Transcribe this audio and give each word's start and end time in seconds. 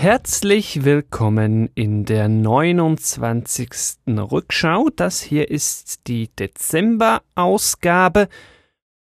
Herzlich 0.00 0.86
willkommen 0.86 1.68
in 1.74 2.06
der 2.06 2.26
29. 2.26 3.68
Rückschau. 4.08 4.88
Das 4.96 5.20
hier 5.20 5.50
ist 5.50 6.06
die 6.06 6.34
Dezember-Ausgabe. 6.34 8.30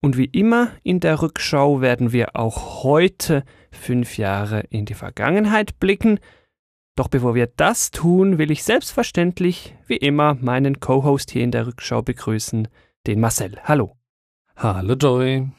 Und 0.04 0.16
wie 0.16 0.26
immer 0.26 0.70
in 0.84 1.00
der 1.00 1.23
Rückschau 1.23 1.82
werden 1.82 2.12
wir 2.12 2.36
auch 2.36 2.84
heute 2.84 3.45
fünf 3.71 4.20
Jahre 4.20 4.59
in 4.70 4.86
die 4.86 4.94
Vergangenheit 4.94 5.80
blicken. 5.80 6.20
Doch 6.95 7.08
bevor 7.08 7.34
wir 7.34 7.48
das 7.48 7.90
tun, 7.90 8.38
will 8.38 8.52
ich 8.52 8.63
selbstverständlich, 8.63 9.73
wie 9.88 9.98
immer, 9.98 10.36
meinen 10.36 10.80
Co-Host 10.80 11.31
hier 11.31 11.44
in 11.44 11.49
der 11.49 11.66
Rückschau 11.66 12.04
begrüßen, 12.04 12.67
den 13.08 13.20
Marcel. 13.20 13.58
Hallo. 13.63 13.98
Hallo 14.55 14.94
Joey. 14.94 15.49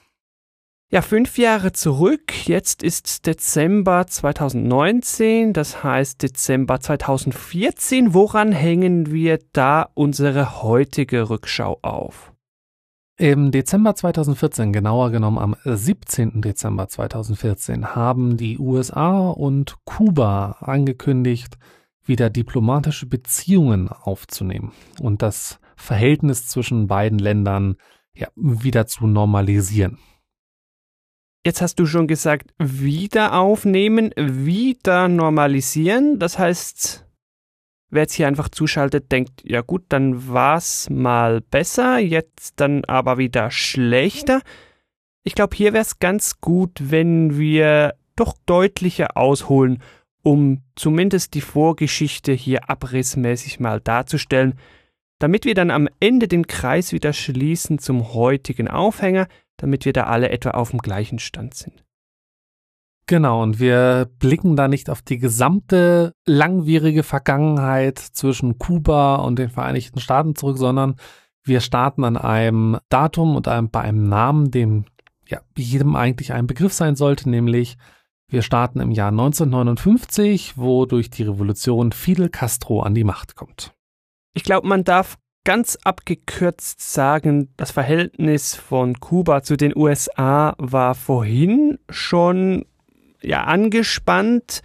Ja, 0.89 1.03
fünf 1.03 1.37
Jahre 1.37 1.73
zurück. 1.73 2.47
Jetzt 2.47 2.85
ist 2.85 3.27
Dezember 3.27 4.07
2019, 4.07 5.53
das 5.53 5.83
heißt 5.83 6.23
Dezember 6.23 6.79
2014. 6.79 8.15
Woran 8.15 8.53
hängen 8.53 9.11
wir 9.11 9.41
da 9.53 9.89
unsere 9.95 10.63
heutige 10.63 11.29
Rückschau 11.29 11.81
auf? 11.83 12.33
Im 13.19 13.51
Dezember 13.51 13.97
2014, 13.97 14.73
genauer 14.73 15.11
genommen 15.11 15.39
am 15.39 15.57
17. 15.65 16.41
Dezember 16.41 16.87
2014, 16.87 17.97
haben 17.97 18.37
die 18.37 18.57
USA 18.57 19.31
und 19.31 19.75
Kuba 19.87 20.59
angekündigt, 20.61 21.59
wieder 22.05 22.31
diplomatische 22.31 23.07
Beziehungen 23.07 23.89
aufzunehmen 23.89 24.71
und 25.01 25.23
das 25.23 25.59
Verhältnis 25.75 26.47
zwischen 26.47 26.87
beiden 26.87 27.19
Ländern 27.19 27.75
ja, 28.15 28.29
wieder 28.37 28.87
zu 28.87 29.09
normalisieren. 29.09 29.99
Jetzt 31.47 31.63
hast 31.63 31.79
du 31.79 31.87
schon 31.87 32.09
gesagt, 32.09 32.53
wieder 32.59 33.39
aufnehmen, 33.39 34.11
wieder 34.17 35.07
normalisieren. 35.07 36.19
Das 36.19 36.41
heißt, 36.41 37.07
wer 37.89 38.03
jetzt 38.03 38.15
hier 38.15 38.27
einfach 38.27 38.49
zuschaltet, 38.49 39.13
denkt, 39.13 39.45
ja 39.45 39.61
gut, 39.61 39.85
dann 39.91 40.27
war 40.27 40.57
es 40.57 40.91
mal 40.91 41.41
besser, 41.41 42.01
jetzt 42.01 42.55
dann 42.57 42.85
aber 42.87 43.19
wieder 43.19 43.53
schlechter. 43.53 44.41
Ich 45.23 45.37
glaube, 45.37 45.55
hier 45.55 45.73
wäre 45.73 45.83
es 45.83 46.01
ganz 46.01 46.41
gut, 46.41 46.73
wenn 46.81 47.39
wir 47.39 47.95
doch 48.17 48.35
deutlicher 48.47 49.17
ausholen, 49.17 49.85
um 50.25 50.63
zumindest 50.75 51.35
die 51.35 51.43
Vorgeschichte 51.43 52.33
hier 52.33 52.69
abrissmäßig 52.69 53.61
mal 53.61 53.81
darzustellen, 53.81 54.59
damit 55.21 55.45
wir 55.45 55.55
dann 55.55 55.71
am 55.71 55.89
Ende 56.01 56.27
den 56.27 56.49
Kreis 56.49 56.91
wieder 56.91 57.13
schließen 57.13 57.79
zum 57.79 58.15
heutigen 58.15 58.67
Aufhänger, 58.67 59.29
damit 59.57 59.85
wir 59.85 59.93
da 59.93 60.05
alle 60.05 60.31
etwa 60.31 60.51
auf 60.51 60.71
dem 60.71 60.81
gleichen 60.81 61.19
Stand 61.19 61.55
sind. 61.55 61.85
Genau, 63.09 63.41
und 63.43 63.61
wir 63.61 64.11
blicken 64.19 64.57
da 64.57 64.67
nicht 64.67 64.91
auf 64.91 65.01
die 65.01 65.19
gesamte 65.19 66.13
langwierige 66.27 67.05
Vergangenheit 67.05 67.99
zwischen 67.99 68.59
Kuba 68.59 69.17
und 69.17 69.39
den 69.39 69.49
Vereinigten 69.49 70.01
Staaten 70.01 70.35
zurück, 70.35 70.59
sondern 70.59 70.97
wir 71.45 71.61
starten 71.61 72.03
an 72.03 72.17
einem 72.17 72.79
Datum 72.89 73.37
und 73.37 73.47
einem, 73.47 73.71
bei 73.71 73.83
einem 73.83 74.09
Namen, 74.09 74.51
dem 74.51 74.87
ja, 75.29 75.41
jedem 75.57 75.95
eigentlich 75.95 76.33
ein 76.33 76.49
Begriff 76.49 76.73
sein 76.73 76.97
sollte, 76.97 77.31
nämlich 77.31 77.77
wir 78.29 78.43
starten 78.43 78.81
im 78.81 78.91
Jahr 78.91 79.11
1959, 79.11 80.59
wo 80.59 80.85
durch 80.85 81.09
die 81.09 81.23
Revolution 81.23 81.93
Fidel 81.93 82.29
Castro 82.29 82.81
an 82.83 82.95
die 82.95 83.05
Macht 83.05 83.37
kommt. 83.37 83.73
Ich 84.35 84.43
glaube, 84.43 84.67
man 84.67 84.83
darf 84.83 85.17
ganz 85.47 85.79
abgekürzt 85.85 86.93
sagen, 86.93 87.51
das 87.57 87.71
Verhältnis 87.71 88.57
von 88.57 88.99
Kuba 88.99 89.45
zu 89.45 89.57
den 89.57 89.77
USA 89.77 90.57
war 90.59 90.97
vorhin 90.97 91.79
schon 91.89 92.67
ja 93.23 93.45
angespannt 93.45 94.63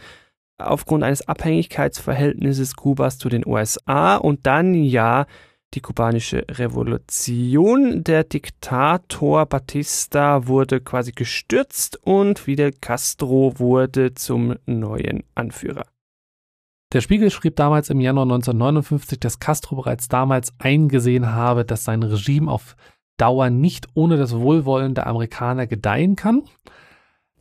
aufgrund 0.58 1.04
eines 1.04 1.28
Abhängigkeitsverhältnisses 1.28 2.76
Kubas 2.76 3.20
zu 3.20 3.30
den 3.30 3.46
USA 3.46 4.16
und 4.16 4.48
dann 4.48 4.74
ja 4.74 5.28
die 5.76 5.82
kubanische 5.82 6.46
Revolution. 6.50 8.04
Der 8.04 8.24
Diktator 8.24 9.46
Batista 9.46 10.48
wurde 10.48 10.82
quasi 10.82 11.12
gestürzt 11.12 12.00
und 12.02 12.40
Fidel 12.40 12.72
Castro 12.72 13.54
wurde 13.60 14.16
zum 14.16 14.56
neuen 14.66 15.26
Anführer. 15.36 15.86
Der 16.92 17.02
Spiegel 17.02 17.32
schrieb 17.32 17.56
damals 17.56 17.90
im 17.90 18.02
Januar 18.02 18.24
1959, 18.24 19.20
dass 19.20 19.40
Castro 19.40 19.78
bereits 19.78 20.10
damals 20.10 20.54
eingesehen 20.60 21.32
habe, 21.32 21.64
dass 21.64 21.86
sein 21.86 22.04
Regime 22.04 22.52
auf 22.52 22.76
Dauer 23.18 23.50
nicht 23.50 23.88
ohne 23.94 24.18
das 24.18 24.36
Wohlwollen 24.36 24.94
der 24.96 25.08
Amerikaner 25.08 25.68
gedeihen 25.68 26.16
kann. 26.16 26.44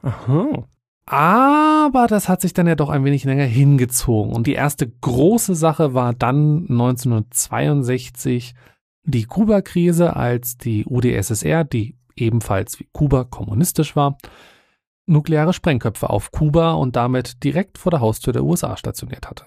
Aha. 0.02 0.64
Aber 1.06 2.06
das 2.06 2.28
hat 2.28 2.40
sich 2.40 2.52
dann 2.52 2.68
ja 2.68 2.76
doch 2.76 2.88
ein 2.90 3.04
wenig 3.04 3.24
länger 3.24 3.44
hingezogen. 3.44 4.32
Und 4.32 4.46
die 4.46 4.52
erste 4.52 4.88
große 4.88 5.56
Sache 5.56 5.94
war 5.94 6.14
dann 6.14 6.66
1962 6.68 8.54
die 9.02 9.24
Kuba-Krise, 9.24 10.14
als 10.14 10.56
die 10.56 10.84
UdSSR, 10.86 11.64
die 11.64 11.96
ebenfalls 12.14 12.78
wie 12.78 12.86
Kuba 12.92 13.24
kommunistisch 13.24 13.96
war, 13.96 14.18
nukleare 15.06 15.52
Sprengköpfe 15.52 16.10
auf 16.10 16.30
Kuba 16.30 16.72
und 16.72 16.96
damit 16.96 17.42
direkt 17.44 17.78
vor 17.78 17.90
der 17.90 18.00
Haustür 18.00 18.32
der 18.32 18.44
USA 18.44 18.76
stationiert 18.76 19.28
hatte. 19.28 19.46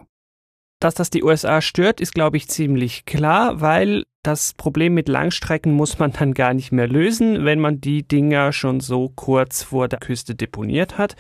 Dass 0.80 0.96
das 0.96 1.10
die 1.10 1.24
USA 1.24 1.62
stört, 1.62 2.02
ist, 2.02 2.14
glaube 2.14 2.36
ich, 2.36 2.50
ziemlich 2.50 3.06
klar, 3.06 3.62
weil 3.62 4.04
das 4.22 4.54
Problem 4.54 4.94
mit 4.94 5.08
Langstrecken 5.08 5.74
muss 5.74 6.00
man 6.00 6.12
dann 6.12 6.34
gar 6.34 6.54
nicht 6.54 6.72
mehr 6.72 6.88
lösen, 6.88 7.46
wenn 7.46 7.60
man 7.60 7.80
die 7.80 8.08
Dinger 8.08 8.52
schon 8.52 8.80
so 8.80 9.10
kurz 9.10 9.64
vor 9.64 9.88
der 9.88 10.00
Küste 10.00 10.36
deponiert 10.36 10.98
hat. 10.98 11.16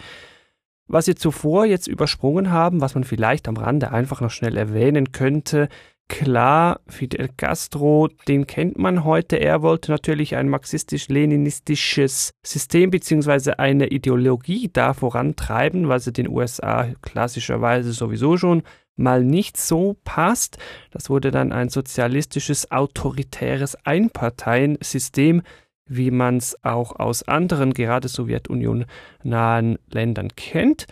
Was 0.88 1.07
wir 1.07 1.15
zuvor 1.15 1.65
jetzt 1.65 1.88
übersprungen 1.88 2.51
haben, 2.51 2.81
was 2.81 2.94
man 2.94 3.03
vielleicht 3.05 3.47
am 3.47 3.55
Rande 3.55 3.91
einfach 3.91 4.19
noch 4.19 4.31
schnell 4.31 4.57
erwähnen 4.57 5.13
könnte, 5.13 5.69
Klar, 6.09 6.81
Fidel 6.88 7.30
Castro, 7.38 8.08
den 8.28 8.46
kennt 8.46 8.78
man 8.78 9.03
heute. 9.03 9.38
Er 9.38 9.62
wollte 9.62 9.91
natürlich 9.91 10.36
ein 10.36 10.47
marxistisch-leninistisches 10.47 12.31
System 12.46 12.91
bzw. 12.91 13.53
eine 13.58 13.88
Ideologie 13.88 14.69
da 14.72 14.94
vorantreiben, 14.94 15.90
was 15.90 16.06
den 16.06 16.30
USA 16.30 16.90
klassischerweise 17.02 17.94
sowieso 17.94 18.38
schon 18.38 18.63
mal 18.96 19.24
nicht 19.24 19.58
so 19.58 19.97
passt. 20.03 20.58
Das 20.92 21.09
wurde 21.09 21.31
dann 21.31 21.52
ein 21.52 21.69
sozialistisches, 21.69 22.69
autoritäres 22.72 23.75
Einparteiensystem, 23.84 25.42
wie 25.86 26.12
man 26.12 26.38
es 26.38 26.63
auch 26.63 26.96
aus 26.97 27.24
anderen, 27.24 27.74
gerade 27.74 28.08
Sowjetunion 28.08 28.86
nahen 29.24 29.80
Ländern 29.90 30.30
kennt. 30.36 30.86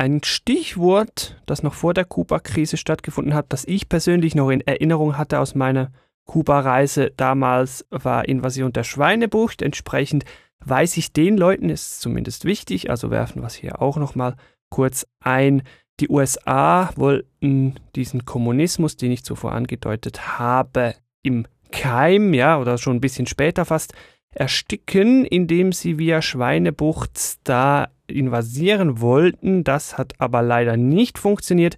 Ein 0.00 0.22
Stichwort, 0.22 1.42
das 1.46 1.64
noch 1.64 1.74
vor 1.74 1.92
der 1.92 2.04
Kuba-Krise 2.04 2.76
stattgefunden 2.76 3.34
hat, 3.34 3.46
das 3.48 3.64
ich 3.64 3.88
persönlich 3.88 4.36
noch 4.36 4.48
in 4.48 4.60
Erinnerung 4.60 5.18
hatte 5.18 5.40
aus 5.40 5.56
meiner 5.56 5.90
Kuba-Reise 6.24 7.10
damals, 7.16 7.84
war 7.90 8.28
Invasion 8.28 8.72
der 8.72 8.84
Schweinebucht. 8.84 9.60
Entsprechend 9.60 10.24
weiß 10.64 10.96
ich 10.98 11.12
den 11.12 11.36
Leuten, 11.36 11.68
ist 11.68 12.00
zumindest 12.00 12.44
wichtig, 12.44 12.90
also 12.90 13.10
werfen 13.10 13.42
wir 13.42 13.48
es 13.48 13.56
hier 13.56 13.82
auch 13.82 13.96
nochmal 13.96 14.36
kurz 14.70 15.04
ein. 15.18 15.62
Die 15.98 16.08
USA 16.08 16.90
wollten 16.94 17.74
diesen 17.96 18.24
Kommunismus, 18.24 18.96
den 18.96 19.10
ich 19.10 19.24
zuvor 19.24 19.52
angedeutet 19.52 20.38
habe, 20.38 20.94
im 21.22 21.48
Keim, 21.72 22.34
ja, 22.34 22.60
oder 22.60 22.78
schon 22.78 22.98
ein 22.98 23.00
bisschen 23.00 23.26
später 23.26 23.64
fast, 23.64 23.94
ersticken, 24.34 25.24
indem 25.24 25.72
sie 25.72 25.98
via 25.98 26.22
Schweinebucht 26.22 27.38
da 27.44 27.88
invasieren 28.06 29.00
wollten. 29.00 29.64
Das 29.64 29.98
hat 29.98 30.14
aber 30.18 30.42
leider 30.42 30.76
nicht 30.76 31.18
funktioniert. 31.18 31.76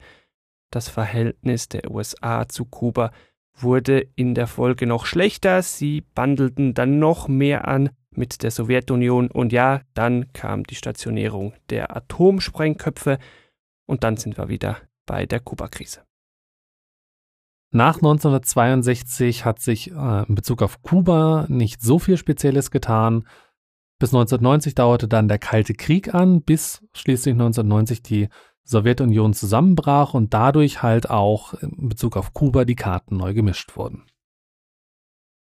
Das 0.71 0.89
Verhältnis 0.89 1.69
der 1.69 1.91
USA 1.91 2.49
zu 2.49 2.65
Kuba 2.65 3.13
wurde 3.55 4.07
in 4.15 4.35
der 4.35 4.47
Folge 4.47 4.87
noch 4.87 5.07
schlechter. 5.07 5.63
Sie 5.63 6.03
bandelten 6.15 6.75
dann 6.75 6.99
noch 6.99 7.29
mehr 7.29 7.69
an 7.69 7.91
mit 8.11 8.43
der 8.43 8.51
Sowjetunion 8.51 9.31
und 9.31 9.53
ja, 9.53 9.83
dann 9.95 10.33
kam 10.33 10.65
die 10.65 10.75
Stationierung 10.75 11.55
der 11.71 11.97
Atomsprengköpfe 11.97 13.19
und 13.87 14.05
dann 14.05 14.17
sind 14.17 14.37
wir 14.37 14.49
wieder 14.49 14.79
bei 15.07 15.27
der 15.27 15.41
Kuba-Krise. 15.41 16.03
Nach 17.73 17.97
1962 17.97 19.45
hat 19.45 19.61
sich 19.61 19.93
äh, 19.93 20.25
in 20.29 20.35
Bezug 20.35 20.63
auf 20.63 20.83
Kuba 20.83 21.47
nicht 21.49 21.81
so 21.81 21.99
viel 22.01 22.17
Spezielles 22.17 22.71
getan. 22.71 23.25
Bis 24.01 24.11
1990 24.11 24.75
dauerte 24.75 25.07
dann 25.07 25.29
der 25.29 25.39
Kalte 25.39 25.75
Krieg 25.75 26.13
an, 26.13 26.43
bis 26.43 26.83
schließlich 26.93 27.35
1990 27.35 28.03
die 28.03 28.29
Sowjetunion 28.65 29.35
zusammenbrach 29.35 30.15
und 30.15 30.35
dadurch 30.35 30.83
halt 30.83 31.11
auch 31.11 31.55
in 31.55 31.89
Bezug 31.89 32.17
auf 32.17 32.35
Kuba 32.35 32.65
die 32.65 32.77
Karten 32.77 33.17
neu 33.17 33.35
gemischt 33.35 33.77
wurden. 33.77 34.05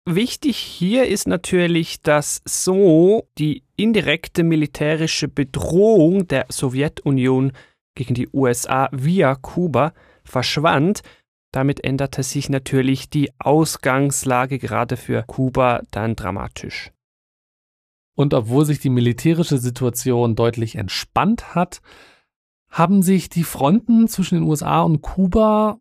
Wichtig 0.04 0.56
hier 0.56 1.06
ist 1.06 1.28
natürlich, 1.28 2.02
dass 2.02 2.42
so 2.44 3.28
die 3.38 3.62
indirekte 3.76 4.42
militärische 4.42 5.28
Bedrohung 5.28 6.26
der 6.26 6.46
Sowjetunion 6.50 7.52
gegen 7.94 8.14
die 8.14 8.28
USA 8.32 8.88
via 8.90 9.36
Kuba 9.36 9.92
verschwand, 10.24 11.02
damit 11.52 11.84
änderte 11.84 12.22
sich 12.22 12.48
natürlich 12.48 13.10
die 13.10 13.30
Ausgangslage 13.38 14.58
gerade 14.58 14.96
für 14.96 15.22
Kuba 15.22 15.82
dann 15.90 16.16
dramatisch. 16.16 16.90
Und 18.14 18.34
obwohl 18.34 18.64
sich 18.64 18.78
die 18.78 18.90
militärische 18.90 19.58
Situation 19.58 20.34
deutlich 20.34 20.76
entspannt 20.76 21.54
hat, 21.54 21.80
haben 22.68 23.02
sich 23.02 23.28
die 23.28 23.44
Fronten 23.44 24.08
zwischen 24.08 24.36
den 24.36 24.44
USA 24.44 24.82
und 24.82 25.02
Kuba 25.02 25.78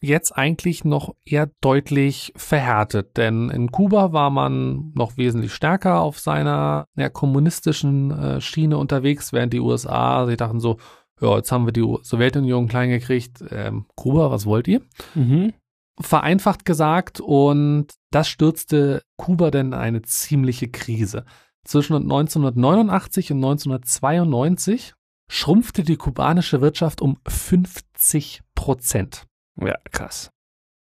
jetzt 0.00 0.32
eigentlich 0.32 0.84
noch 0.84 1.14
eher 1.24 1.48
deutlich 1.60 2.32
verhärtet. 2.36 3.16
Denn 3.16 3.48
in 3.50 3.70
Kuba 3.70 4.12
war 4.12 4.30
man 4.30 4.90
noch 4.94 5.16
wesentlich 5.16 5.54
stärker 5.54 6.00
auf 6.00 6.18
seiner 6.18 6.86
ja, 6.96 7.08
kommunistischen 7.08 8.10
äh, 8.10 8.40
Schiene 8.40 8.78
unterwegs, 8.78 9.32
während 9.32 9.52
die 9.52 9.60
USA, 9.60 10.26
sie 10.26 10.36
dachten 10.36 10.58
so, 10.58 10.78
ja, 11.22 11.36
jetzt 11.36 11.52
haben 11.52 11.66
wir 11.66 11.72
die 11.72 11.86
Sowjetunion 12.02 12.66
klein 12.68 12.90
gekriegt. 12.90 13.44
Ähm, 13.50 13.86
Kuba, 13.94 14.30
was 14.30 14.44
wollt 14.44 14.66
ihr? 14.66 14.82
Mhm. 15.14 15.52
Vereinfacht 16.00 16.64
gesagt, 16.64 17.20
und 17.20 17.86
das 18.10 18.28
stürzte 18.28 19.02
Kuba 19.16 19.50
denn 19.50 19.68
in 19.68 19.74
eine 19.74 20.02
ziemliche 20.02 20.68
Krise. 20.68 21.24
Zwischen 21.64 21.94
1989 21.94 23.30
und 23.32 23.38
1992 23.38 24.94
schrumpfte 25.30 25.84
die 25.84 25.96
kubanische 25.96 26.60
Wirtschaft 26.60 27.00
um 27.00 27.18
50 27.28 28.42
Prozent. 28.56 29.26
Ja, 29.60 29.76
krass. 29.92 30.30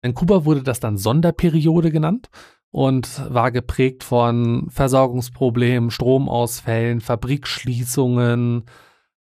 In 0.03 0.15
Kuba 0.15 0.45
wurde 0.45 0.63
das 0.63 0.79
dann 0.79 0.99
Sonderperiode 0.99 1.91
genannt 1.91 2.29
und 2.71 3.23
war 3.33 3.51
geprägt 3.51 4.05
von 4.05 4.71
Versorgungsproblemen, 4.71 5.91
Stromausfällen, 5.91 7.01
Fabrikschließungen 7.01 8.65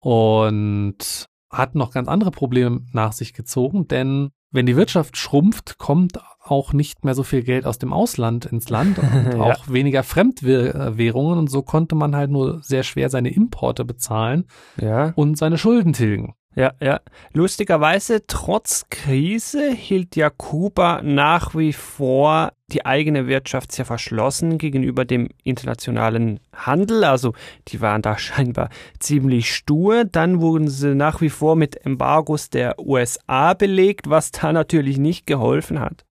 und 0.03 1.27
hat 1.50 1.75
noch 1.75 1.91
ganz 1.91 2.07
andere 2.09 2.31
Probleme 2.31 2.81
nach 2.91 3.13
sich 3.13 3.33
gezogen, 3.33 3.88
denn 3.88 4.31
wenn 4.51 4.65
die 4.65 4.75
Wirtschaft 4.75 5.17
schrumpft, 5.17 5.77
kommt 5.77 6.19
auch 6.44 6.73
nicht 6.73 7.05
mehr 7.05 7.15
so 7.15 7.23
viel 7.23 7.41
Geld 7.41 7.65
aus 7.65 7.79
dem 7.79 7.94
Ausland 7.94 8.45
ins 8.45 8.69
Land 8.69 9.00
und 9.00 9.39
auch 9.39 9.67
ja. 9.67 9.73
weniger 9.73 10.03
Fremdwährungen 10.03 11.39
und 11.39 11.50
so 11.50 11.63
konnte 11.63 11.95
man 11.95 12.15
halt 12.15 12.31
nur 12.31 12.61
sehr 12.61 12.83
schwer 12.83 13.09
seine 13.09 13.33
Importe 13.33 13.85
bezahlen 13.85 14.45
ja. 14.77 15.13
und 15.15 15.38
seine 15.38 15.57
Schulden 15.57 15.94
tilgen. 15.94 16.35
Ja, 16.55 16.73
ja. 16.79 17.00
Lustigerweise, 17.33 18.27
trotz 18.27 18.85
Krise 18.89 19.71
hielt 19.71 20.15
ja 20.15 20.29
Kuba 20.29 21.01
nach 21.01 21.55
wie 21.55 21.73
vor 21.73 22.51
die 22.67 22.85
eigene 22.85 23.27
Wirtschaft 23.27 23.71
sehr 23.71 23.85
verschlossen 23.85 24.59
gegenüber 24.59 25.03
dem 25.03 25.29
internationalen 25.44 26.39
Handel. 26.53 27.03
Also 27.03 27.33
die 27.69 27.81
waren 27.81 28.03
da 28.03 28.17
scheinbar 28.19 28.69
ziemlich 29.00 29.53
stur. 29.53 30.05
Dann 30.05 30.41
wurden 30.41 30.67
sie 30.67 30.94
nach 30.94 31.21
wie 31.21 31.29
vor 31.29 31.55
mit 31.55 31.83
Embargos 31.85 32.50
der 32.50 32.77
USA 32.79 33.56
belegt, 33.56 34.09
was 34.09 34.31
da 34.31 34.53
natürlich 34.53 34.97
nicht 34.97 35.25
geholfen 35.25 35.79
hat. 35.79 36.06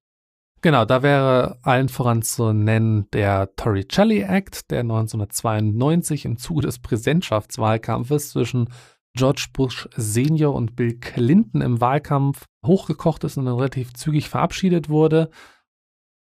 Genau, 0.61 0.85
da 0.85 1.03
wäre 1.03 1.59
allen 1.63 1.89
voran 1.89 2.23
zu 2.23 2.53
nennen 2.53 3.09
der 3.13 3.51
Torricelli 3.57 4.23
Act, 4.23 4.71
der 4.71 4.81
1992 4.81 6.25
im 6.25 6.37
Zuge 6.37 6.63
des 6.63 6.79
Präsidentschaftswahlkampfes 6.79 8.31
zwischen 8.31 8.69
George 9.15 9.49
Bush 9.53 9.89
Senior 9.95 10.55
und 10.55 10.75
Bill 10.75 10.99
Clinton 10.99 11.61
im 11.61 11.81
Wahlkampf 11.81 12.47
hochgekocht 12.65 13.25
ist 13.25 13.37
und 13.37 13.45
dann 13.45 13.57
relativ 13.57 13.93
zügig 13.95 14.29
verabschiedet 14.29 14.89
wurde. 14.89 15.31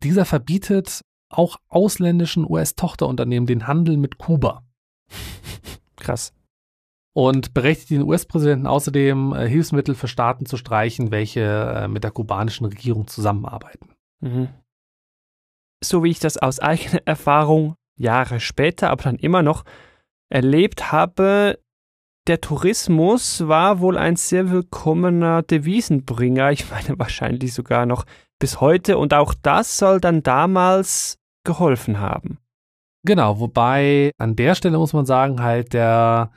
Dieser 0.02 0.25
verbietet 0.25 1.02
auch 1.31 1.56
ausländischen 1.69 2.49
US-Tochterunternehmen 2.49 3.46
den 3.46 3.67
Handel 3.67 3.96
mit 3.96 4.19
Kuba. 4.19 4.64
Krass. 5.96 6.32
Und 7.14 7.55
berechtigt 7.55 7.90
den 7.90 8.02
US-Präsidenten 8.02 8.67
außerdem, 8.67 9.32
äh, 9.32 9.49
Hilfsmittel 9.49 9.94
für 9.94 10.06
Staaten 10.06 10.44
zu 10.44 10.58
streichen, 10.58 11.11
welche 11.11 11.40
äh, 11.40 11.88
mit 11.88 12.05
der 12.05 12.11
kubanischen 12.11 12.67
Regierung 12.67 13.06
zusammenarbeiten. 13.06 13.94
Mhm. 14.20 14.49
So 15.82 16.05
wie 16.05 16.11
ich 16.11 16.19
das 16.19 16.37
aus 16.37 16.61
eigener 16.61 17.00
Erfahrung 17.06 17.75
Jahre 17.99 18.40
später, 18.40 18.90
aber 18.90 19.05
dann 19.05 19.17
immer 19.17 19.43
noch 19.43 19.64
erlebt 20.28 20.93
habe, 20.93 21.58
der 22.26 22.40
Tourismus 22.40 23.46
war 23.46 23.81
wohl 23.81 23.96
ein 23.96 24.17
sehr 24.17 24.50
willkommener 24.50 25.43
Devisenbringer. 25.43 26.50
Ich 26.50 26.70
meine 26.70 26.99
wahrscheinlich 26.99 27.55
sogar 27.55 27.87
noch 27.87 28.05
bis 28.38 28.61
heute. 28.61 28.99
Und 28.99 29.14
auch 29.14 29.34
das 29.34 29.78
soll 29.78 30.00
dann 30.00 30.23
damals 30.23 31.19
geholfen 31.44 32.00
haben. 32.00 32.38
Genau, 33.05 33.38
wobei 33.38 34.11
an 34.19 34.34
der 34.34 34.56
Stelle 34.56 34.78
muss 34.78 34.93
man 34.93 35.06
sagen, 35.06 35.40
halt 35.40 35.73
der 35.73 36.32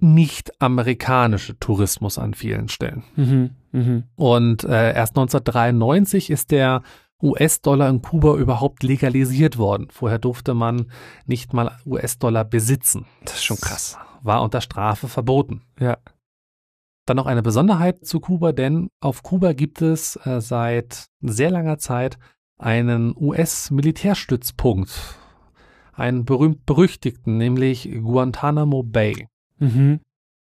nicht 0.00 0.60
amerikanische 0.60 1.58
Tourismus 1.58 2.18
an 2.18 2.34
vielen 2.34 2.68
Stellen. 2.68 3.04
Mhm, 3.16 3.50
mh. 3.72 4.02
Und 4.16 4.64
äh, 4.64 4.94
erst 4.94 5.16
1993 5.16 6.30
ist 6.30 6.50
der 6.50 6.82
US-Dollar 7.22 7.88
in 7.88 8.02
Kuba 8.02 8.36
überhaupt 8.36 8.82
legalisiert 8.84 9.58
worden. 9.58 9.88
Vorher 9.90 10.18
durfte 10.18 10.54
man 10.54 10.90
nicht 11.26 11.52
mal 11.52 11.76
US-Dollar 11.84 12.44
besitzen. 12.44 13.06
Das 13.24 13.34
ist 13.34 13.44
schon 13.44 13.56
krass. 13.58 13.98
War 14.22 14.42
unter 14.42 14.60
Strafe 14.60 15.08
verboten. 15.08 15.62
Ja. 15.78 15.98
Dann 17.06 17.16
noch 17.16 17.26
eine 17.26 17.42
Besonderheit 17.42 18.04
zu 18.04 18.20
Kuba, 18.20 18.52
denn 18.52 18.90
auf 19.00 19.22
Kuba 19.22 19.52
gibt 19.54 19.80
es 19.80 20.16
äh, 20.24 20.40
seit 20.40 21.06
sehr 21.20 21.50
langer 21.50 21.78
Zeit 21.78 22.18
einen 22.58 23.14
US-Militärstützpunkt. 23.16 24.90
Einen 25.92 26.24
berühmt-berüchtigten, 26.24 27.36
nämlich 27.36 27.88
Guantanamo 28.02 28.82
Bay. 28.82 29.26
Mhm. 29.58 30.00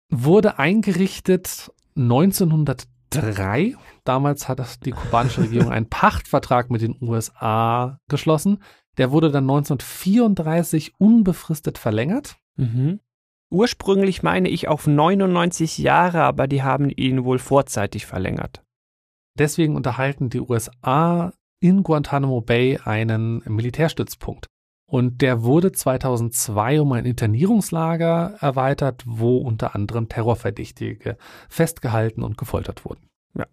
Wurde 0.09 0.59
eingerichtet 0.59 1.71
1903 1.97 2.97
2003. 3.11 3.77
Damals 4.05 4.49
hat 4.49 4.85
die 4.85 4.93
kubanische 4.93 5.43
Regierung 5.43 5.71
einen 5.71 5.89
Pachtvertrag 5.89 6.71
mit 6.71 6.83
den 6.83 6.97
USA 7.01 7.99
geschlossen. 8.09 8.63
Der 8.99 9.11
wurde 9.11 9.31
dann 9.31 9.45
1934 9.45 10.95
unbefristet 10.99 11.79
verlängert. 11.79 12.37
Mhm. 12.57 13.01
Ursprünglich 13.51 14.23
meine 14.23 14.49
ich 14.49 14.69
auf 14.69 14.87
99 14.87 15.79
Jahre, 15.79 16.23
aber 16.23 16.47
die 16.49 16.63
haben 16.63 16.91
ihn 16.91 17.25
wohl 17.25 17.39
vorzeitig 17.39 18.07
verlängert. 18.07 18.63
Deswegen 19.39 19.77
unterhalten 19.77 20.31
die 20.31 20.41
USA 20.41 21.33
in 21.61 21.83
Guantanamo 21.83 22.41
Bay 22.41 22.79
einen 22.83 23.43
Militärstützpunkt. 23.47 24.47
Und 24.89 25.21
der 25.21 25.43
wurde 25.43 25.73
2002 25.73 26.81
um 26.81 26.93
ein 26.93 27.05
Internierungslager 27.05 28.37
erweitert, 28.41 29.03
wo 29.05 29.39
unter 29.39 29.75
anderem 29.75 30.09
Terrorverdächtige 30.09 31.17
festgehalten 31.49 32.23
und 32.23 32.39
gefoltert 32.39 32.85
wurden. 32.85 33.09
Ja. 33.35 33.47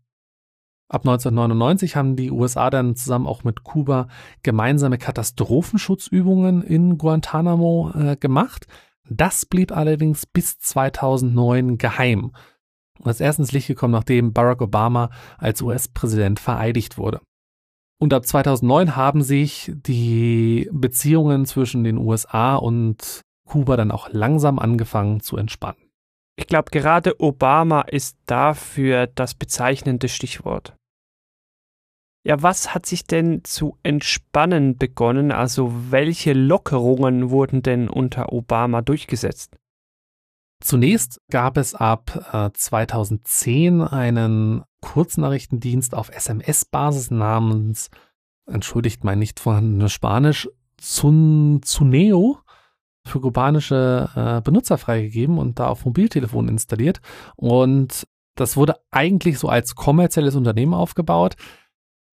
Ab 0.90 1.02
1999 1.02 1.96
haben 1.96 2.16
die 2.16 2.30
USA 2.30 2.70
dann 2.70 2.96
zusammen 2.96 3.26
auch 3.26 3.44
mit 3.44 3.64
Kuba 3.64 4.10
gemeinsame 4.44 5.00
Katastrophenschutzübungen 5.00 6.62
in 6.62 7.00
Guantanamo 7.00 7.92
äh, 7.96 8.16
gemacht. 8.16 8.68
Das 9.10 9.46
blieb 9.46 9.72
allerdings 9.72 10.26
bis 10.26 10.58
2009 10.60 11.78
geheim. 11.78 12.32
Und 13.00 13.10
ist 13.10 13.22
erst 13.22 13.52
Licht 13.52 13.68
gekommen, 13.68 13.94
nachdem 13.94 14.34
Barack 14.34 14.62
Obama 14.62 15.10
als 15.38 15.62
US-Präsident 15.62 16.40
vereidigt 16.40 16.98
wurde. 16.98 17.22
Und 18.00 18.14
ab 18.14 18.26
2009 18.26 18.96
haben 18.96 19.22
sich 19.22 19.72
die 19.76 20.70
Beziehungen 20.72 21.46
zwischen 21.46 21.84
den 21.84 21.98
USA 21.98 22.56
und 22.56 23.22
Kuba 23.48 23.78
dann 23.78 23.92
auch 23.92 24.10
langsam 24.12 24.60
angefangen 24.60 25.22
zu 25.22 25.38
entspannen. 25.38 25.82
Ich 26.36 26.48
glaube, 26.48 26.72
gerade 26.72 27.20
Obama 27.20 27.82
ist 27.82 28.18
dafür 28.26 29.08
das 29.08 29.36
bezeichnende 29.36 30.10
Stichwort. 30.10 30.76
Ja, 32.26 32.42
was 32.42 32.74
hat 32.74 32.86
sich 32.86 33.06
denn 33.06 33.44
zu 33.44 33.78
entspannen 33.84 34.78
begonnen? 34.78 35.32
Also 35.32 35.92
welche 35.92 36.32
Lockerungen 36.34 37.30
wurden 37.30 37.62
denn 37.62 37.90
unter 37.90 38.32
Obama 38.32 38.82
durchgesetzt? 38.82 39.58
Zunächst 40.62 41.20
gab 41.30 41.58
es 41.58 41.76
ab 41.76 42.30
äh, 42.32 42.50
2010 42.54 43.82
einen 43.82 44.64
Kurznachrichtendienst 44.80 45.94
auf 45.94 46.10
SMS-Basis 46.10 47.12
namens, 47.12 47.90
entschuldigt 48.46 49.04
mein 49.04 49.20
nicht 49.20 49.42
vorhandenes 49.42 49.92
Spanisch, 49.92 50.50
Zun, 50.78 51.62
Zuneo 51.64 52.40
für 53.06 53.20
kubanische 53.20 54.10
äh, 54.16 54.42
Benutzer 54.42 54.78
freigegeben 54.78 55.38
und 55.38 55.60
da 55.60 55.68
auf 55.68 55.84
Mobiltelefon 55.84 56.48
installiert. 56.48 57.02
Und 57.36 58.08
das 58.36 58.56
wurde 58.56 58.76
eigentlich 58.92 59.40
so 59.40 59.50
als 59.50 59.76
kommerzielles 59.76 60.36
Unternehmen 60.36 60.74
aufgebaut, 60.74 61.36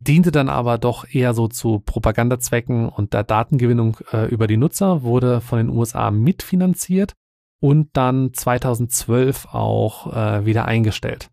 diente 0.01 0.33
dann 0.33 0.49
aber 0.49 0.79
doch 0.79 1.05
eher 1.11 1.35
so 1.35 1.49
zu 1.49 1.81
Propagandazwecken 1.81 2.89
und 2.89 3.13
der 3.13 3.25
Datengewinnung 3.25 3.99
äh, 4.13 4.29
über 4.29 4.47
die 4.47 4.57
Nutzer, 4.57 5.03
wurde 5.03 5.41
von 5.41 5.59
den 5.59 5.69
USA 5.69 6.11
mitfinanziert 6.11 7.13
und 7.61 7.91
dann 7.93 8.33
2012 8.33 9.49
auch 9.53 10.15
äh, 10.15 10.47
wieder 10.47 10.65
eingestellt. 10.65 11.31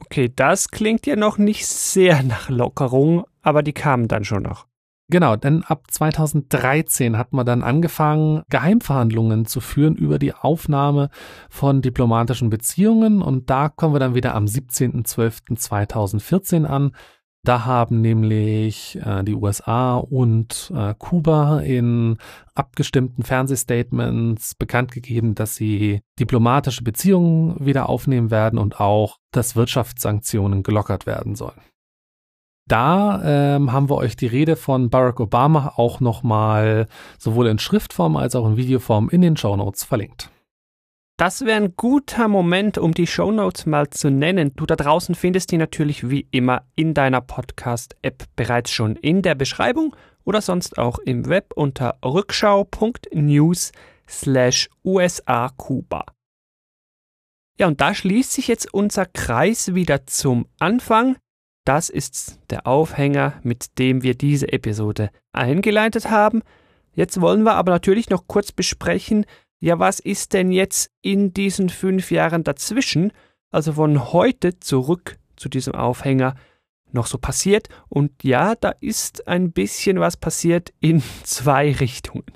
Okay, 0.00 0.32
das 0.34 0.70
klingt 0.70 1.06
ja 1.06 1.16
noch 1.16 1.38
nicht 1.38 1.66
sehr 1.66 2.22
nach 2.22 2.50
Lockerung, 2.50 3.24
aber 3.42 3.62
die 3.62 3.72
kamen 3.72 4.08
dann 4.08 4.24
schon 4.24 4.42
noch. 4.42 4.66
Genau, 5.08 5.36
denn 5.36 5.62
ab 5.62 5.84
2013 5.88 7.16
hat 7.16 7.32
man 7.32 7.46
dann 7.46 7.62
angefangen, 7.62 8.42
Geheimverhandlungen 8.50 9.46
zu 9.46 9.60
führen 9.60 9.94
über 9.94 10.18
die 10.18 10.34
Aufnahme 10.34 11.10
von 11.48 11.80
diplomatischen 11.80 12.50
Beziehungen 12.50 13.22
und 13.22 13.48
da 13.48 13.68
kommen 13.68 13.94
wir 13.94 14.00
dann 14.00 14.16
wieder 14.16 14.34
am 14.34 14.46
17.12.2014 14.46 16.64
an. 16.64 16.90
Da 17.46 17.64
haben 17.64 18.00
nämlich 18.00 18.98
äh, 19.04 19.22
die 19.22 19.36
USA 19.36 19.98
und 19.98 20.72
äh, 20.74 20.94
Kuba 20.98 21.60
in 21.60 22.18
abgestimmten 22.56 23.22
Fernsehstatements 23.22 24.56
bekannt 24.56 24.90
gegeben, 24.90 25.36
dass 25.36 25.54
sie 25.54 26.00
diplomatische 26.18 26.82
Beziehungen 26.82 27.64
wieder 27.64 27.88
aufnehmen 27.88 28.32
werden 28.32 28.58
und 28.58 28.80
auch, 28.80 29.18
dass 29.30 29.54
Wirtschaftssanktionen 29.54 30.64
gelockert 30.64 31.06
werden 31.06 31.36
sollen. 31.36 31.60
Da 32.66 33.22
ähm, 33.24 33.70
haben 33.70 33.88
wir 33.90 33.96
euch 33.98 34.16
die 34.16 34.26
Rede 34.26 34.56
von 34.56 34.90
Barack 34.90 35.20
Obama 35.20 35.74
auch 35.76 36.00
nochmal 36.00 36.88
sowohl 37.16 37.46
in 37.46 37.60
Schriftform 37.60 38.16
als 38.16 38.34
auch 38.34 38.44
in 38.44 38.56
Videoform 38.56 39.08
in 39.08 39.20
den 39.20 39.36
Show 39.36 39.54
Notes 39.54 39.84
verlinkt. 39.84 40.32
Das 41.18 41.46
wäre 41.46 41.56
ein 41.56 41.76
guter 41.76 42.28
Moment, 42.28 42.76
um 42.76 42.92
die 42.92 43.06
Shownotes 43.06 43.64
mal 43.64 43.88
zu 43.88 44.10
nennen. 44.10 44.54
Du 44.54 44.66
da 44.66 44.76
draußen 44.76 45.14
findest 45.14 45.50
die 45.50 45.56
natürlich 45.56 46.10
wie 46.10 46.28
immer 46.30 46.66
in 46.74 46.92
deiner 46.92 47.22
Podcast-App 47.22 48.24
bereits 48.36 48.70
schon 48.70 48.96
in 48.96 49.22
der 49.22 49.34
Beschreibung 49.34 49.96
oder 50.24 50.42
sonst 50.42 50.76
auch 50.76 50.98
im 50.98 51.26
Web 51.26 51.54
unter 51.54 51.96
rückschau.news 52.04 53.72
slash 54.06 54.68
USA 54.84 55.48
Kuba. 55.56 56.04
Ja, 57.58 57.66
und 57.66 57.80
da 57.80 57.94
schließt 57.94 58.32
sich 58.32 58.48
jetzt 58.48 58.74
unser 58.74 59.06
Kreis 59.06 59.74
wieder 59.74 60.06
zum 60.06 60.46
Anfang. 60.58 61.16
Das 61.64 61.88
ist 61.88 62.38
der 62.50 62.66
Aufhänger, 62.66 63.40
mit 63.42 63.78
dem 63.78 64.02
wir 64.02 64.14
diese 64.16 64.52
Episode 64.52 65.08
eingeleitet 65.32 66.10
haben. 66.10 66.42
Jetzt 66.92 67.22
wollen 67.22 67.42
wir 67.42 67.54
aber 67.54 67.72
natürlich 67.72 68.10
noch 68.10 68.26
kurz 68.26 68.52
besprechen, 68.52 69.24
ja, 69.60 69.78
was 69.78 70.00
ist 70.00 70.32
denn 70.32 70.52
jetzt 70.52 70.90
in 71.02 71.32
diesen 71.32 71.68
fünf 71.68 72.10
Jahren 72.10 72.44
dazwischen, 72.44 73.12
also 73.50 73.74
von 73.74 74.12
heute 74.12 74.60
zurück 74.60 75.18
zu 75.36 75.48
diesem 75.48 75.74
Aufhänger, 75.74 76.34
noch 76.92 77.06
so 77.06 77.18
passiert? 77.18 77.68
Und 77.88 78.22
ja, 78.22 78.54
da 78.54 78.70
ist 78.80 79.26
ein 79.28 79.52
bisschen 79.52 80.00
was 80.00 80.16
passiert 80.16 80.72
in 80.80 81.02
zwei 81.24 81.72
Richtungen. 81.72 82.26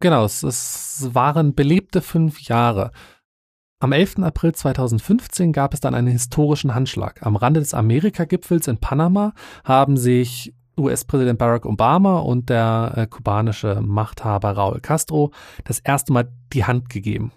Genau, 0.00 0.24
es, 0.24 0.42
es 0.42 1.08
waren 1.12 1.54
belebte 1.54 2.02
fünf 2.02 2.40
Jahre. 2.42 2.92
Am 3.80 3.92
11. 3.92 4.18
April 4.20 4.52
2015 4.54 5.52
gab 5.52 5.72
es 5.72 5.80
dann 5.80 5.94
einen 5.94 6.08
historischen 6.08 6.74
Handschlag. 6.74 7.24
Am 7.24 7.36
Rande 7.36 7.60
des 7.60 7.74
Amerika-Gipfels 7.74 8.66
in 8.66 8.78
Panama 8.78 9.34
haben 9.64 9.96
sich 9.96 10.52
US-Präsident 10.78 11.38
Barack 11.38 11.66
Obama 11.66 12.18
und 12.18 12.48
der 12.50 12.92
äh, 12.96 13.06
kubanische 13.06 13.80
Machthaber 13.80 14.52
Raúl 14.52 14.80
Castro 14.80 15.32
das 15.64 15.80
erste 15.80 16.12
Mal 16.12 16.30
die 16.52 16.64
Hand 16.64 16.88
gegeben. 16.88 17.32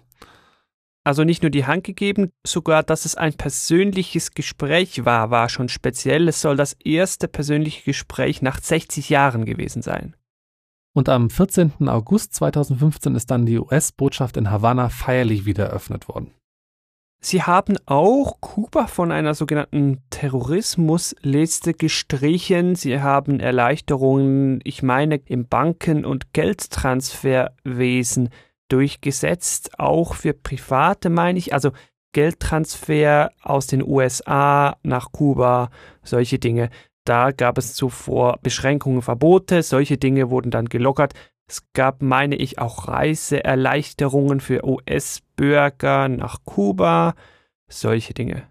Also 1.04 1.24
nicht 1.24 1.42
nur 1.42 1.50
die 1.50 1.66
Hand 1.66 1.84
gegeben, 1.84 2.30
sogar 2.46 2.82
dass 2.84 3.04
es 3.04 3.16
ein 3.16 3.34
persönliches 3.34 4.32
Gespräch 4.32 5.04
war, 5.04 5.30
war 5.30 5.48
schon 5.48 5.68
speziell. 5.68 6.28
Es 6.28 6.40
soll 6.40 6.56
das 6.56 6.74
erste 6.74 7.26
persönliche 7.26 7.82
Gespräch 7.84 8.40
nach 8.40 8.60
60 8.60 9.08
Jahren 9.08 9.44
gewesen 9.44 9.82
sein. 9.82 10.14
Und 10.94 11.08
am 11.08 11.30
14. 11.30 11.88
August 11.88 12.34
2015 12.34 13.16
ist 13.16 13.30
dann 13.30 13.46
die 13.46 13.58
US-Botschaft 13.58 14.36
in 14.36 14.50
Havanna 14.50 14.90
feierlich 14.90 15.44
wieder 15.44 15.66
eröffnet 15.66 16.08
worden. 16.08 16.32
Sie 17.24 17.44
haben 17.44 17.76
auch 17.86 18.40
Kuba 18.40 18.88
von 18.88 19.12
einer 19.12 19.34
sogenannten 19.34 20.02
Terrorismusliste 20.10 21.72
gestrichen. 21.72 22.74
Sie 22.74 23.00
haben 23.00 23.38
Erleichterungen, 23.38 24.58
ich 24.64 24.82
meine, 24.82 25.20
im 25.26 25.46
Banken- 25.46 26.04
und 26.04 26.32
Geldtransferwesen 26.32 28.30
durchgesetzt, 28.68 29.78
auch 29.78 30.14
für 30.14 30.32
Private 30.32 31.10
meine 31.10 31.38
ich, 31.38 31.54
also 31.54 31.70
Geldtransfer 32.12 33.30
aus 33.40 33.68
den 33.68 33.86
USA 33.86 34.76
nach 34.82 35.12
Kuba, 35.12 35.70
solche 36.02 36.40
Dinge. 36.40 36.70
Da 37.04 37.30
gab 37.30 37.56
es 37.56 37.74
zuvor 37.74 38.40
Beschränkungen, 38.42 39.00
Verbote, 39.00 39.62
solche 39.62 39.96
Dinge 39.96 40.28
wurden 40.30 40.50
dann 40.50 40.68
gelockert. 40.68 41.14
Es 41.52 41.70
gab, 41.74 42.00
meine 42.00 42.36
ich, 42.36 42.58
auch 42.58 42.88
Reiseerleichterungen 42.88 44.40
für 44.40 44.66
US-Bürger 44.66 46.08
nach 46.08 46.38
Kuba, 46.46 47.12
solche 47.68 48.14
Dinge. 48.14 48.44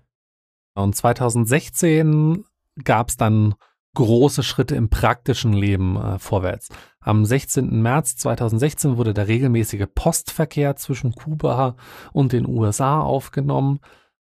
Und 0.76 0.96
2016 0.96 2.46
gab 2.84 3.10
es 3.10 3.18
dann 3.18 3.56
große 3.96 4.44
Schritte 4.44 4.76
im 4.76 4.92
praktischen 4.92 5.52
Leben 5.52 5.98
äh, 5.98 6.20
vorwärts. 6.20 6.70
Am 7.00 7.26
16. 7.26 7.82
März 7.82 8.18
2016 8.18 8.98
wurde 8.98 9.16
der 9.16 9.28
regelmäßige 9.28 9.88
Postverkehr 9.96 10.76
zwischen 10.76 11.14
Kuba 11.14 11.78
und 12.14 12.34
den 12.34 12.48
USA 12.48 13.02
aufgenommen. 13.02 13.80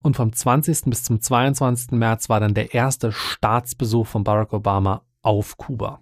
Und 0.02 0.16
vom 0.16 0.32
20. 0.32 0.84
bis 0.86 1.04
zum 1.04 1.20
22. 1.20 1.92
März 1.92 2.30
war 2.30 2.40
dann 2.40 2.54
der 2.54 2.74
erste 2.74 3.12
Staatsbesuch 3.12 4.08
von 4.08 4.24
Barack 4.24 4.54
Obama 4.54 5.04
auf 5.22 5.58
Kuba. 5.58 6.00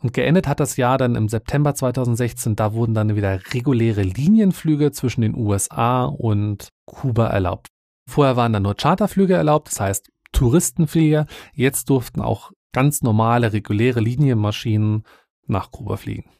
Und 0.00 0.12
geendet 0.12 0.46
hat 0.46 0.60
das 0.60 0.76
Jahr 0.76 0.96
dann 0.96 1.16
im 1.16 1.28
September 1.28 1.74
2016. 1.74 2.54
Da 2.54 2.72
wurden 2.72 2.94
dann 2.94 3.16
wieder 3.16 3.40
reguläre 3.52 4.02
Linienflüge 4.02 4.92
zwischen 4.92 5.22
den 5.22 5.34
USA 5.34 6.04
und 6.04 6.68
Kuba 6.86 7.26
erlaubt. 7.28 7.68
Vorher 8.08 8.36
waren 8.36 8.52
dann 8.52 8.62
nur 8.62 8.76
Charterflüge 8.76 9.34
erlaubt, 9.34 9.68
das 9.68 9.80
heißt 9.80 10.10
Touristenflieger. 10.32 11.26
Jetzt 11.52 11.90
durften 11.90 12.20
auch 12.20 12.52
ganz 12.72 13.02
normale, 13.02 13.52
reguläre 13.52 14.00
Linienmaschinen 14.00 15.02
nach 15.46 15.70
Kuba 15.72 15.96
fliegen. 15.96 16.30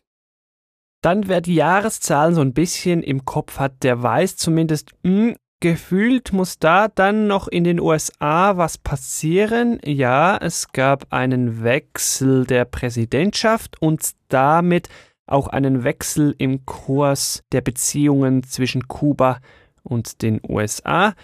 Dann, 1.02 1.28
wer 1.28 1.40
die 1.40 1.54
Jahreszahlen 1.54 2.34
so 2.34 2.40
ein 2.40 2.54
bisschen 2.54 3.02
im 3.02 3.24
Kopf 3.24 3.58
hat, 3.58 3.82
der 3.82 4.02
weiß 4.02 4.36
zumindest, 4.36 4.92
mh, 5.02 5.10
hm, 5.10 5.36
Gefühlt 5.60 6.32
muss 6.32 6.60
da 6.60 6.86
dann 6.86 7.26
noch 7.26 7.48
in 7.48 7.64
den 7.64 7.80
USA 7.80 8.56
was 8.56 8.78
passieren. 8.78 9.80
Ja, 9.84 10.36
es 10.36 10.70
gab 10.70 11.12
einen 11.12 11.64
Wechsel 11.64 12.46
der 12.46 12.64
Präsidentschaft 12.64 13.80
und 13.82 14.12
damit 14.28 14.88
auch 15.26 15.48
einen 15.48 15.82
Wechsel 15.82 16.32
im 16.38 16.64
Kurs 16.64 17.42
der 17.50 17.60
Beziehungen 17.60 18.44
zwischen 18.44 18.86
Kuba 18.86 19.40
und 19.82 20.22
den 20.22 20.40
USA. 20.48 21.14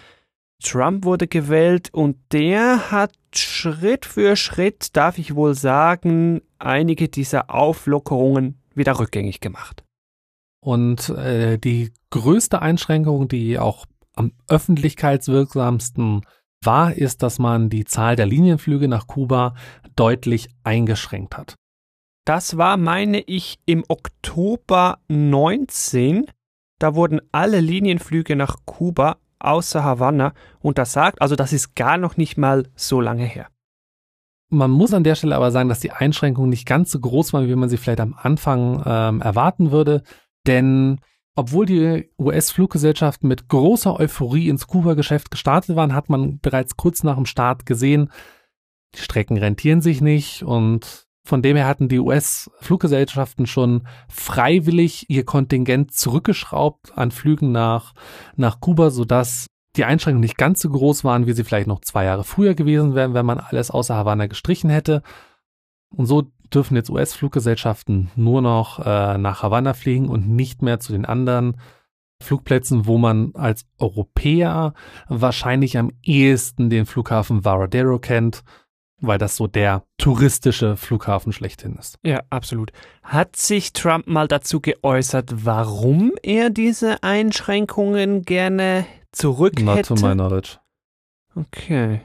Trump 0.61 1.05
wurde 1.05 1.27
gewählt 1.27 1.89
und 1.93 2.17
der 2.33 2.91
hat 2.91 3.13
Schritt 3.33 4.05
für 4.05 4.35
Schritt, 4.35 4.97
darf 4.97 5.17
ich 5.17 5.35
wohl 5.35 5.53
sagen, 5.53 6.41
einige 6.59 7.07
dieser 7.07 7.53
Auflockerungen 7.53 8.59
wieder 8.73 8.99
rückgängig 8.99 9.39
gemacht. 9.39 9.83
Und 10.61 11.09
äh, 11.09 11.57
die 11.57 11.93
größte 12.09 12.61
Einschränkung, 12.61 13.27
die 13.27 13.59
auch 13.59 13.85
am 14.15 14.31
öffentlichkeitswirksamsten 14.47 16.21
war, 16.63 16.93
ist, 16.93 17.23
dass 17.23 17.39
man 17.39 17.69
die 17.69 17.85
Zahl 17.85 18.15
der 18.15 18.25
Linienflüge 18.25 18.87
nach 18.87 19.07
Kuba 19.07 19.55
deutlich 19.95 20.49
eingeschränkt 20.63 21.37
hat. 21.37 21.55
Das 22.25 22.57
war, 22.57 22.77
meine 22.77 23.21
ich, 23.21 23.59
im 23.65 23.83
Oktober 23.87 24.99
19. 25.07 26.25
Da 26.79 26.95
wurden 26.95 27.21
alle 27.31 27.59
Linienflüge 27.59 28.35
nach 28.35 28.57
Kuba 28.65 29.17
außer 29.39 29.83
Havanna 29.83 30.33
untersagt. 30.59 31.21
Also 31.21 31.35
das 31.35 31.53
ist 31.53 31.75
gar 31.75 31.97
noch 31.97 32.17
nicht 32.17 32.37
mal 32.37 32.67
so 32.75 32.99
lange 32.99 33.25
her. 33.25 33.47
Man 34.49 34.71
muss 34.71 34.93
an 34.93 35.03
der 35.03 35.15
Stelle 35.15 35.35
aber 35.35 35.51
sagen, 35.51 35.69
dass 35.69 35.79
die 35.79 35.91
Einschränkungen 35.91 36.49
nicht 36.49 36.67
ganz 36.67 36.91
so 36.91 36.99
groß 36.99 37.33
waren, 37.33 37.47
wie 37.47 37.55
man 37.55 37.69
sie 37.69 37.77
vielleicht 37.77 37.99
am 37.99 38.15
Anfang 38.19 38.83
ähm, 38.85 39.21
erwarten 39.21 39.71
würde. 39.71 40.03
Denn 40.47 40.99
obwohl 41.35 41.65
die 41.65 42.09
US-Fluggesellschaften 42.17 43.27
mit 43.27 43.49
großer 43.49 43.99
Euphorie 43.99 44.49
ins 44.49 44.67
Kuba-Geschäft 44.67 45.31
gestartet 45.31 45.75
waren, 45.75 45.93
hat 45.93 46.09
man 46.09 46.39
bereits 46.39 46.77
kurz 46.77 47.03
nach 47.03 47.15
dem 47.15 47.25
Start 47.25 47.65
gesehen, 47.65 48.09
die 48.95 49.01
Strecken 49.01 49.37
rentieren 49.37 49.81
sich 49.81 49.99
nicht 49.99 50.43
und 50.43 51.05
von 51.25 51.41
dem 51.41 51.57
her 51.57 51.67
hatten 51.67 51.89
die 51.89 51.99
US-Fluggesellschaften 51.99 53.47
schon 53.47 53.87
freiwillig 54.07 55.09
ihr 55.09 55.25
Kontingent 55.25 55.91
zurückgeschraubt 55.91 56.97
an 56.97 57.11
Flügen 57.11 57.51
nach, 57.51 57.93
nach 58.35 58.61
Kuba, 58.61 58.91
sodass 58.91 59.47
die 59.75 59.85
Einschränkungen 59.85 60.21
nicht 60.21 60.37
ganz 60.37 60.61
so 60.61 60.69
groß 60.69 61.03
waren, 61.03 61.25
wie 61.25 61.33
sie 61.33 61.43
vielleicht 61.43 61.67
noch 61.67 61.81
zwei 61.81 62.05
Jahre 62.05 62.23
früher 62.23 62.53
gewesen 62.53 62.95
wären, 62.95 63.13
wenn 63.13 63.25
man 63.25 63.39
alles 63.39 63.71
außer 63.71 63.95
Havanna 63.95 64.27
gestrichen 64.27 64.69
hätte. 64.69 65.01
Und 65.89 66.05
so 66.05 66.31
dürfen 66.55 66.75
jetzt 66.75 66.89
US-Fluggesellschaften 66.89 68.09
nur 68.15 68.41
noch 68.41 68.79
äh, 68.79 69.17
nach 69.17 69.43
Havanna 69.43 69.73
fliegen 69.73 70.07
und 70.09 70.27
nicht 70.29 70.61
mehr 70.61 70.79
zu 70.79 70.93
den 70.93 71.05
anderen 71.05 71.57
Flugplätzen, 72.23 72.85
wo 72.85 72.97
man 72.97 73.31
als 73.35 73.65
Europäer 73.77 74.73
wahrscheinlich 75.09 75.77
am 75.77 75.91
ehesten 76.01 76.69
den 76.69 76.85
Flughafen 76.85 77.43
Varadero 77.43 77.99
kennt, 77.99 78.43
weil 79.01 79.17
das 79.17 79.35
so 79.35 79.47
der 79.47 79.83
touristische 79.97 80.77
Flughafen 80.77 81.33
schlechthin 81.33 81.75
ist. 81.75 81.99
Ja, 82.03 82.21
absolut. 82.29 82.71
Hat 83.03 83.35
sich 83.35 83.73
Trump 83.73 84.07
mal 84.07 84.29
dazu 84.29 84.61
geäußert, 84.61 85.45
warum 85.45 86.13
er 86.23 86.49
diese 86.49 87.03
Einschränkungen 87.03 88.21
gerne 88.23 88.85
zurück 89.11 89.59
hätte? 89.59 89.65
Not 89.65 89.85
to 89.85 89.95
my 89.95 90.13
knowledge. 90.13 90.57
Okay. 91.35 92.01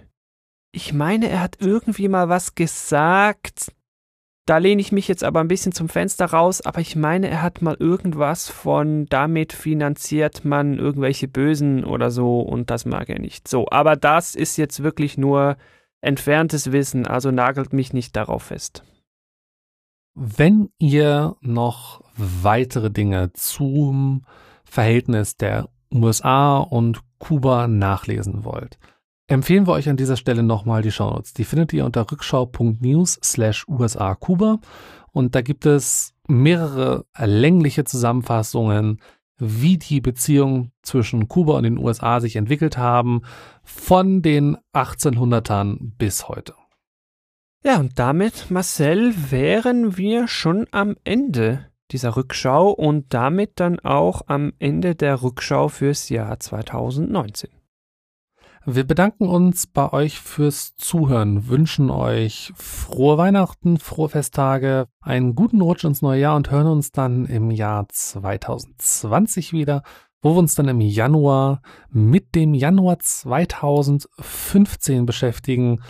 Ich 0.73 0.93
meine, 0.93 1.29
er 1.29 1.41
hat 1.41 1.59
irgendwie 1.61 2.09
mal 2.09 2.29
was 2.29 2.55
gesagt, 2.55 3.73
da 4.51 4.59
lehne 4.59 4.81
ich 4.81 4.91
mich 4.91 5.07
jetzt 5.07 5.23
aber 5.23 5.39
ein 5.39 5.47
bisschen 5.47 5.71
zum 5.71 5.89
Fenster 5.89 6.25
raus, 6.25 6.61
aber 6.61 6.81
ich 6.81 6.97
meine, 6.97 7.29
er 7.29 7.41
hat 7.41 7.63
mal 7.63 7.77
irgendwas 7.79 8.49
von 8.49 9.07
damit 9.07 9.53
finanziert 9.53 10.45
man 10.45 10.77
irgendwelche 10.77 11.29
Bösen 11.29 11.85
oder 11.85 12.11
so 12.11 12.41
und 12.41 12.69
das 12.69 12.85
mag 12.85 13.09
er 13.11 13.21
nicht. 13.21 13.47
So, 13.47 13.69
aber 13.71 13.95
das 13.95 14.35
ist 14.35 14.57
jetzt 14.57 14.83
wirklich 14.83 15.17
nur 15.17 15.57
entferntes 16.01 16.73
Wissen, 16.73 17.07
also 17.07 17.31
nagelt 17.31 17.73
mich 17.73 17.93
nicht 17.93 18.17
darauf 18.17 18.43
fest. 18.43 18.83
Wenn 20.17 20.71
ihr 20.81 21.37
noch 21.41 22.03
weitere 22.17 22.91
Dinge 22.91 23.33
zum 23.35 24.25
Verhältnis 24.65 25.37
der 25.37 25.69
USA 25.95 26.59
und 26.59 27.03
Kuba 27.21 27.69
nachlesen 27.69 28.45
wollt, 28.45 28.81
empfehlen 29.31 29.67
wir 29.67 29.73
euch 29.73 29.89
an 29.89 29.97
dieser 29.97 30.17
Stelle 30.17 30.43
nochmal 30.43 30.83
die 30.83 30.91
Shownotes. 30.91 31.33
Die 31.35 31.45
findet 31.45 31.73
ihr 31.73 31.85
unter 31.85 32.11
rückschau.news 32.11 33.21
slash 33.23 33.67
USA 33.69 34.15
Kuba 34.15 34.59
und 35.13 35.35
da 35.35 35.41
gibt 35.41 35.67
es 35.67 36.15
mehrere 36.27 37.05
längliche 37.17 37.85
Zusammenfassungen, 37.85 39.01
wie 39.39 39.79
die 39.79 40.01
Beziehungen 40.01 40.73
zwischen 40.83 41.29
Kuba 41.29 41.57
und 41.57 41.63
den 41.63 41.79
USA 41.79 42.21
sich 42.21 42.37
entwickelt 42.37 42.77
haben, 42.77 43.23
von 43.63 44.21
den 44.21 44.59
1800ern 44.75 45.93
bis 45.97 46.29
heute. 46.29 46.55
Ja, 47.65 47.79
und 47.79 47.99
damit, 47.99 48.51
Marcel, 48.51 49.15
wären 49.31 49.97
wir 49.97 50.29
schon 50.29 50.67
am 50.73 50.97
Ende 51.05 51.67
dieser 51.91 52.17
Rückschau 52.17 52.71
und 52.71 53.13
damit 53.15 53.61
dann 53.61 53.81
auch 53.81 54.23
am 54.27 54.53
Ende 54.59 54.95
der 54.95 55.23
Rückschau 55.23 55.69
fürs 55.69 56.09
Jahr 56.09 56.39
2019. 56.41 57.60
Wir 58.67 58.85
bedanken 58.85 59.27
uns 59.27 59.67
bei 59.67 59.91
euch 59.91 60.21
fürs 60.21 60.77
Zuhören, 60.77 61.49
wünschen 61.49 61.89
euch 61.89 62.53
frohe 62.55 63.17
Weihnachten, 63.17 63.79
frohe 63.79 64.11
Festtage, 64.11 64.87
einen 65.01 65.35
guten 65.35 65.63
Rutsch 65.63 65.85
ins 65.85 66.03
neue 66.03 66.21
Jahr 66.21 66.37
und 66.37 66.51
hören 66.51 66.67
uns 66.67 66.93
dann 66.93 67.25
im 67.25 67.51
Jahr 67.51 67.89
2020 67.89 69.55
wieder, 69.55 69.83
wo 70.21 70.35
wir 70.35 70.41
uns 70.41 70.57
dann 70.57 70.69
im 70.69 70.83
Januar 70.83 71.63
mit 71.89 72.35
dem 72.35 72.53
Januar 72.53 72.99
2015 72.99 75.07
beschäftigen. 75.07 75.83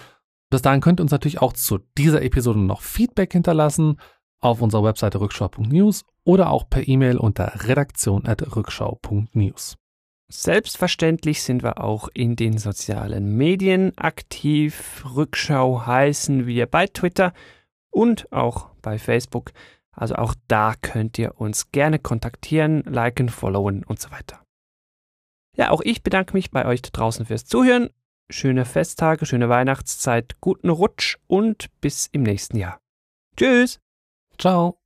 Bis 0.48 0.62
dahin 0.62 0.80
könnt 0.80 1.00
ihr 1.00 1.04
uns 1.04 1.10
natürlich 1.10 1.42
auch 1.42 1.54
zu 1.54 1.78
dieser 1.98 2.22
Episode 2.22 2.60
noch 2.60 2.82
Feedback 2.82 3.32
hinterlassen 3.32 3.96
auf 4.40 4.62
unserer 4.62 4.84
Webseite 4.84 5.20
rückschau.news 5.20 6.04
oder 6.24 6.50
auch 6.50 6.70
per 6.70 6.86
E-Mail 6.86 7.16
unter 7.16 7.66
redaktion.rückschau.news. 7.66 9.79
Selbstverständlich 10.32 11.42
sind 11.42 11.64
wir 11.64 11.82
auch 11.82 12.08
in 12.14 12.36
den 12.36 12.56
sozialen 12.56 13.36
Medien 13.36 13.92
aktiv. 13.98 15.04
Rückschau 15.16 15.86
heißen 15.86 16.46
wir 16.46 16.66
bei 16.66 16.86
Twitter 16.86 17.32
und 17.90 18.32
auch 18.32 18.70
bei 18.80 18.98
Facebook. 18.98 19.50
Also 19.90 20.14
auch 20.14 20.34
da 20.46 20.74
könnt 20.80 21.18
ihr 21.18 21.40
uns 21.40 21.72
gerne 21.72 21.98
kontaktieren, 21.98 22.82
liken, 22.84 23.28
followen 23.28 23.82
und 23.82 24.00
so 24.00 24.12
weiter. 24.12 24.40
Ja, 25.56 25.70
auch 25.70 25.80
ich 25.80 26.04
bedanke 26.04 26.34
mich 26.34 26.52
bei 26.52 26.64
euch 26.64 26.80
da 26.80 26.90
draußen 26.92 27.26
fürs 27.26 27.44
Zuhören. 27.44 27.90
Schöne 28.30 28.64
Festtage, 28.64 29.26
schöne 29.26 29.48
Weihnachtszeit, 29.48 30.40
guten 30.40 30.70
Rutsch 30.70 31.16
und 31.26 31.68
bis 31.80 32.06
im 32.06 32.22
nächsten 32.22 32.56
Jahr. 32.56 32.78
Tschüss. 33.36 33.80
Ciao. 34.38 34.79